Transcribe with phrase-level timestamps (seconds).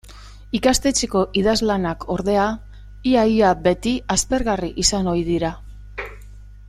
[0.59, 2.47] Ikastetxeko idazlanak, ordea,
[3.11, 5.53] ia-ia beti aspergarri izan ohi dira.